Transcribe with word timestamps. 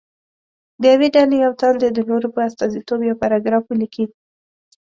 د 0.81 0.83
یوې 0.93 1.07
ډلې 1.15 1.37
یو 1.45 1.53
تن 1.61 1.73
دې 1.81 1.89
د 1.93 1.99
نورو 2.09 2.27
په 2.35 2.39
استازیتوب 2.47 2.99
یو 3.03 3.19
پاراګراف 3.21 3.63
ولیکي. 3.67 4.05